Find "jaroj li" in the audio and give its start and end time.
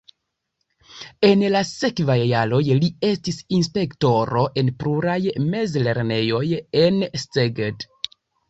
2.29-2.89